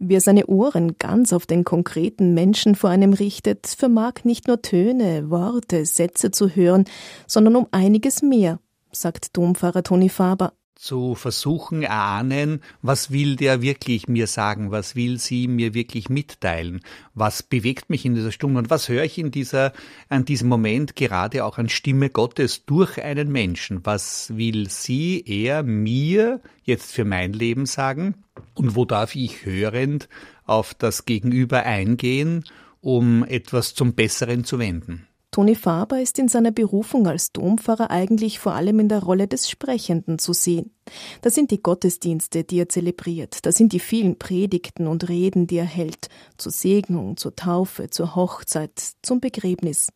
Wer 0.00 0.20
seine 0.20 0.46
Ohren 0.46 0.96
ganz 0.98 1.32
auf 1.32 1.44
den 1.44 1.64
konkreten 1.64 2.32
Menschen 2.32 2.76
vor 2.76 2.88
einem 2.88 3.12
richtet, 3.12 3.66
vermag 3.66 4.22
nicht 4.22 4.46
nur 4.46 4.62
Töne, 4.62 5.28
Worte, 5.28 5.84
Sätze 5.84 6.30
zu 6.30 6.50
hören, 6.50 6.84
sondern 7.26 7.56
um 7.56 7.66
einiges 7.72 8.22
mehr, 8.22 8.60
sagt 8.92 9.36
Dompfarrer 9.36 9.82
Toni 9.82 10.08
Faber 10.08 10.52
zu 10.78 11.16
versuchen 11.16 11.82
erahnen, 11.82 12.62
was 12.82 13.10
will 13.10 13.34
der 13.34 13.62
wirklich 13.62 14.06
mir 14.06 14.28
sagen, 14.28 14.70
was 14.70 14.94
will 14.94 15.18
sie 15.18 15.48
mir 15.48 15.74
wirklich 15.74 16.08
mitteilen, 16.08 16.82
was 17.14 17.42
bewegt 17.42 17.90
mich 17.90 18.04
in 18.04 18.14
dieser 18.14 18.30
Stunde 18.30 18.60
und 18.60 18.70
was 18.70 18.88
höre 18.88 19.02
ich 19.02 19.18
in 19.18 19.32
dieser, 19.32 19.72
an 20.08 20.24
diesem 20.24 20.48
Moment 20.48 20.94
gerade 20.94 21.44
auch 21.44 21.58
an 21.58 21.68
Stimme 21.68 22.10
Gottes 22.10 22.64
durch 22.64 23.02
einen 23.02 23.32
Menschen, 23.32 23.84
was 23.84 24.36
will 24.36 24.70
sie, 24.70 25.24
er 25.26 25.64
mir 25.64 26.40
jetzt 26.62 26.92
für 26.92 27.04
mein 27.04 27.32
Leben 27.32 27.66
sagen 27.66 28.14
und 28.54 28.76
wo 28.76 28.84
darf 28.84 29.16
ich 29.16 29.44
hörend 29.44 30.08
auf 30.44 30.74
das 30.74 31.06
Gegenüber 31.06 31.64
eingehen, 31.64 32.44
um 32.80 33.24
etwas 33.24 33.74
zum 33.74 33.94
Besseren 33.94 34.44
zu 34.44 34.60
wenden. 34.60 35.07
Toni 35.30 35.54
Faber 35.54 36.00
ist 36.00 36.18
in 36.18 36.28
seiner 36.28 36.50
Berufung 36.50 37.06
als 37.06 37.32
Dompfarrer 37.32 37.90
eigentlich 37.90 38.38
vor 38.38 38.52
allem 38.52 38.80
in 38.80 38.88
der 38.88 39.02
Rolle 39.02 39.28
des 39.28 39.50
Sprechenden 39.50 40.18
zu 40.18 40.32
sehen. 40.32 40.74
Das 41.20 41.34
sind 41.34 41.50
die 41.50 41.62
Gottesdienste, 41.62 42.44
die 42.44 42.60
er 42.60 42.68
zelebriert, 42.68 43.44
das 43.44 43.56
sind 43.56 43.72
die 43.72 43.80
vielen 43.80 44.18
Predigten 44.18 44.86
und 44.86 45.08
Reden, 45.08 45.46
die 45.46 45.58
er 45.58 45.66
hält, 45.66 46.08
zur 46.38 46.52
Segnung, 46.52 47.18
zur 47.18 47.36
Taufe, 47.36 47.90
zur 47.90 48.16
Hochzeit, 48.16 48.72
zum 49.02 49.20
Begräbnis. 49.20 49.90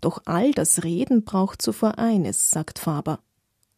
Doch 0.00 0.22
all 0.26 0.52
das 0.52 0.84
Reden 0.84 1.24
braucht 1.24 1.62
zuvor 1.62 1.98
eines, 1.98 2.50
sagt 2.50 2.78
Faber, 2.78 3.20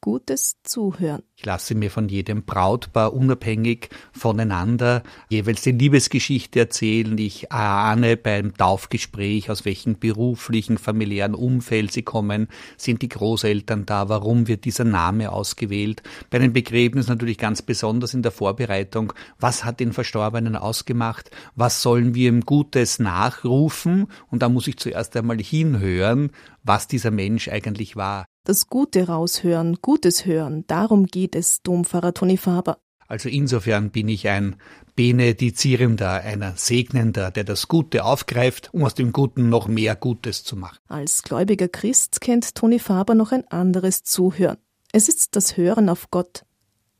gutes 0.00 0.56
Zuhören. 0.62 1.22
Ich 1.36 1.45
lasse 1.45 1.74
mir 1.74 1.90
von 1.90 2.09
jedem 2.09 2.45
Brautpaar 2.45 3.12
unabhängig 3.12 3.90
voneinander 4.12 5.02
jeweils 5.28 5.62
die 5.62 5.73
Liebesgeschichte 5.73 6.60
erzählen. 6.60 7.16
Ich 7.18 7.52
ahne 7.52 8.16
beim 8.16 8.56
Taufgespräch, 8.56 9.51
aus 9.51 9.65
welchem 9.65 9.98
beruflichen, 9.98 10.78
familiären 10.78 11.34
Umfeld 11.34 11.93
sie 11.93 12.02
kommen. 12.02 12.48
Sind 12.76 13.02
die 13.02 13.09
Großeltern 13.09 13.87
da? 13.87 14.09
Warum 14.09 14.48
wird 14.48 14.65
dieser 14.65 14.84
Name 14.84 15.32
ausgewählt? 15.32 16.02
Bei 16.30 16.38
den 16.38 16.52
Begräbnissen 16.52 17.10
natürlich 17.10 17.38
ganz 17.38 17.62
besonders 17.62 18.15
in 18.15 18.23
der 18.23 18.32
Vorbereitung. 18.32 19.12
Was 19.38 19.65
hat 19.65 19.80
den 19.80 19.93
Verstorbenen 19.93 20.56
ausgemacht? 20.56 21.30
Was 21.54 21.82
sollen 21.82 22.15
wir 22.15 22.28
ihm 22.28 22.43
Gutes 22.43 22.98
nachrufen? 22.98 24.06
Und 24.30 24.43
da 24.43 24.48
muss 24.48 24.66
ich 24.66 24.78
zuerst 24.78 25.16
einmal 25.16 25.38
hinhören, 25.38 26.30
was 26.62 26.88
dieser 26.88 27.10
Mensch 27.10 27.48
eigentlich 27.48 27.96
war. 27.96 28.26
Das 28.45 28.69
Gute 28.69 29.07
raushören, 29.07 29.79
Gutes 29.83 30.24
hören, 30.24 30.65
darum 30.66 31.07
geht 31.07 31.35
es, 31.35 31.63
Dompfarrer 31.63 32.15
Toni 32.15 32.38
Faber. 32.38 32.79
Also 33.07 33.29
insofern 33.29 33.91
bin 33.91 34.09
ich 34.09 34.29
ein 34.29 34.57
Benedizierender, 34.96 36.23
ein 36.23 36.52
Segnender, 36.57 37.30
der 37.30 37.45
das 37.45 37.68
Gute 37.68 38.05
aufgreift, 38.05 38.71
um 38.73 38.85
aus 38.85 38.95
dem 38.95 39.13
Guten 39.13 39.49
noch 39.49 39.68
mehr 39.68 39.95
Gutes 39.95 40.43
zu 40.45 40.57
machen. 40.57 40.79
Als 40.88 41.23
gläubiger 41.23 41.68
Christ 41.68 42.21
kennt 42.21 42.55
Toni 42.55 42.79
Faber 42.79 43.15
noch 43.15 43.33
ein 43.33 43.46
anderes 43.49 44.05
Zuhören. 44.05 44.57
Es 44.93 45.09
ist 45.09 45.37
das 45.37 45.57
Hören 45.57 45.88
auf 45.88 46.11
Gott. 46.11 46.45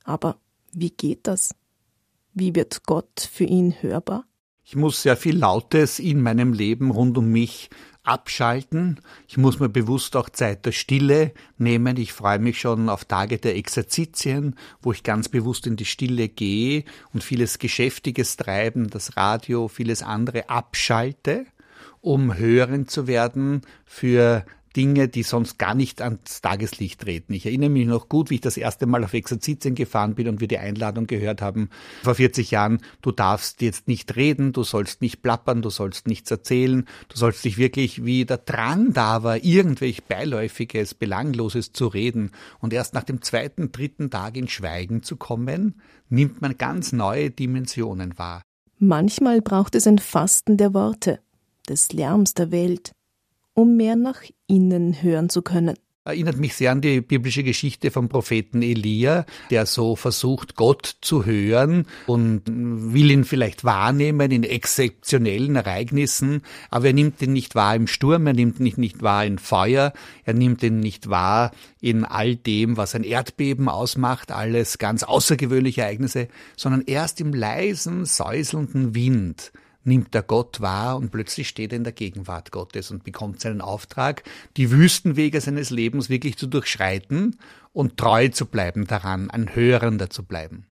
Aber 0.05 0.37
wie 0.73 0.91
geht 0.91 1.27
das? 1.27 1.55
Wie 2.35 2.55
wird 2.55 2.85
Gott 2.85 3.29
für 3.33 3.45
ihn 3.45 3.75
hörbar? 3.81 4.25
Ich 4.65 4.77
muss 4.77 5.03
sehr 5.03 5.17
viel 5.17 5.37
Lautes 5.37 5.99
in 5.99 6.21
meinem 6.23 6.53
Leben 6.53 6.91
rund 6.91 7.19
um 7.19 7.27
mich 7.27 7.71
abschalten. 8.03 9.01
Ich 9.29 9.37
muss 9.37 9.61
mir 9.61 9.69
bewusst 9.69 10.17
auch 10.17 10.31
Zeit 10.31 10.67
der 10.67 10.73
Stille 10.73 11.33
nehmen. 11.59 11.97
Ich 11.97 12.13
freue 12.13 12.39
mich 12.39 12.61
schon 12.61 12.89
auf 12.89 13.05
Tage 13.05 13.39
der 13.39 13.57
Exerzitien, 13.57 14.57
wo 14.81 14.93
ich 14.93 15.03
ganz 15.03 15.29
bewusst 15.29 15.67
in 15.67 15.77
die 15.77 15.85
Stille 15.85 16.29
gehe 16.29 16.85
und 17.13 17.23
vieles 17.23 17.59
Geschäftiges 17.59 18.37
treiben, 18.37 18.91
das 18.91 19.17
Radio, 19.17 19.69
vieles 19.69 20.03
andere 20.03 20.49
abschalte, 20.49 21.47
um 22.01 22.37
hören 22.37 22.89
zu 22.89 23.07
werden 23.07 23.63
für 23.85 24.45
Dinge, 24.77 25.09
die 25.09 25.25
sonst 25.25 25.59
gar 25.59 25.75
nicht 25.75 26.01
ans 26.01 26.41
Tageslicht 26.41 27.01
treten. 27.01 27.33
Ich 27.33 27.47
erinnere 27.47 27.71
mich 27.71 27.87
noch 27.87 28.09
gut, 28.09 28.31
wie 28.31 28.37
ich 28.37 28.41
das 28.41 28.57
erste 28.57 28.87
Mal 28.87 29.03
auf 29.03 29.15
Exerzitien 29.15 29.75
gefahren 29.75 30.15
bin 30.15 30.29
und 30.29 30.41
wir 30.41 30.49
die 30.49 30.59
Einladung 30.59 31.07
gehört 31.07 31.43
haben, 31.43 31.71
vor 32.03 32.15
40 32.15 32.53
Jahren, 32.53 32.79
du 33.03 33.11
darfst 33.11 33.63
jetzt 33.63 33.89
nicht 33.89 34.15
reden, 34.17 34.53
du 34.53 34.63
sollst 34.63 35.03
nicht 35.03 35.23
plappern, 35.23 35.63
du 35.63 35.71
sollst 35.71 36.07
nichts 36.07 36.31
erzählen, 36.31 36.87
du 37.09 37.17
sollst 37.17 37.45
dich 37.45 37.59
wirklich, 37.59 38.05
wie 38.05 38.25
der 38.25 38.39
Drang 38.39 38.93
da 38.93 39.23
war, 39.23 39.43
irgendwelch 39.43 40.05
Beiläufiges, 40.05 40.95
Belangloses 40.95 41.73
zu 41.73 41.89
reden 41.89 42.31
und 42.61 42.73
erst 42.73 42.95
nach 42.95 43.05
dem 43.05 43.23
zweiten, 43.23 43.73
dritten 43.73 44.11
Tag 44.11 44.37
in 44.37 44.49
Schweigen 44.49 45.03
zu 45.03 45.17
kommen, 45.17 45.81
nimmt 46.09 46.41
man 46.41 46.57
ganz 46.57 46.93
neue 46.93 47.31
Dimensionen 47.31 48.19
wahr. 48.19 48.43
Manchmal 48.79 49.43
braucht 49.43 49.75
es 49.75 49.87
ein 49.87 49.99
Fasten 49.99 50.57
der 50.57 50.73
Worte, 50.73 51.21
des 51.69 51.93
Lärms 51.93 52.35
der 52.35 52.51
Welt, 52.51 52.93
um 53.55 53.77
mehr 53.77 53.97
nach 53.97 54.23
innen 54.47 55.03
hören 55.03 55.29
zu 55.29 55.43
können. 55.43 55.77
Erinnert 56.03 56.39
mich 56.39 56.55
sehr 56.55 56.73
an 56.73 56.81
die 56.81 57.03
biblische 57.03 57.43
Geschichte 57.43 57.91
vom 57.91 58.09
Propheten 58.09 58.63
Elia, 58.63 59.27
der 59.51 59.67
so 59.67 59.97
versucht, 59.97 60.55
Gott 60.55 60.97
zu 61.03 61.27
hören 61.27 61.87
und 62.07 62.43
will 62.47 63.11
ihn 63.11 63.25
vielleicht 63.25 63.65
wahrnehmen 63.65 64.31
in 64.31 64.43
exzeptionellen 64.43 65.57
Ereignissen, 65.57 66.41
aber 66.71 66.87
er 66.87 66.93
nimmt 66.95 67.21
ihn 67.21 67.35
nicht 67.35 67.55
wahr 67.55 67.77
im 67.77 67.87
Sturm, 67.87 68.27
er 68.27 68.33
nimmt 68.33 68.61
ihn 68.61 68.73
nicht 68.79 69.03
wahr 69.03 69.27
in 69.27 69.39
Feuer, 69.39 69.93
er 70.25 70.33
nimmt 70.35 70.63
ihn 70.63 70.81
nicht 70.81 71.11
wahr 71.11 71.53
in 71.83 72.07
all 72.07 72.35
dem, 72.35 72.79
was 72.79 72.95
ein 72.95 73.05
Erdbeben 73.05 73.69
ausmacht, 73.69 74.33
alles 74.33 74.79
ganz 74.79 75.03
außergewöhnliche 75.03 75.83
Ereignisse, 75.83 76.29
sondern 76.57 76.81
erst 76.87 77.21
im 77.21 77.35
leisen, 77.35 78.07
säuselnden 78.07 78.95
Wind 78.95 79.53
nimmt 79.85 80.15
er 80.15 80.23
Gott 80.23 80.61
wahr 80.61 80.97
und 80.97 81.11
plötzlich 81.11 81.49
steht 81.49 81.73
er 81.73 81.77
in 81.77 81.85
der 81.85 81.93
Gegenwart 81.93 82.51
Gottes 82.51 82.91
und 82.91 83.05
bekommt 83.05 83.41
seinen 83.41 83.61
Auftrag, 83.61 84.23
die 84.57 84.71
Wüstenwege 84.71 85.41
seines 85.41 85.71
Lebens 85.71 86.09
wirklich 86.09 86.37
zu 86.37 86.47
durchschreiten 86.47 87.39
und 87.73 87.97
treu 87.97 88.29
zu 88.29 88.47
bleiben 88.47 88.87
daran, 88.87 89.31
ein 89.31 89.55
Hörender 89.55 90.11
zu 90.11 90.25
bleiben. 90.25 90.67